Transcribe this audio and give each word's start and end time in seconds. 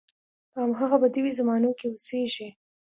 په 0.53 0.57
همغه 0.79 0.95
بدوي 1.01 1.31
زمانو 1.39 1.69
کې 1.79 1.85
اوسېږي. 1.89 2.47